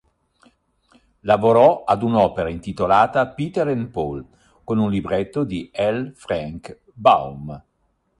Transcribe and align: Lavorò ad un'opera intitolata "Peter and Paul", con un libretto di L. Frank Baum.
Lavorò 1.19 1.83
ad 1.83 2.01
un'opera 2.01 2.49
intitolata 2.49 3.27
"Peter 3.27 3.67
and 3.67 3.89
Paul", 3.91 4.25
con 4.63 4.79
un 4.79 4.89
libretto 4.89 5.43
di 5.43 5.69
L. 5.71 6.09
Frank 6.15 6.75
Baum. 6.91 7.63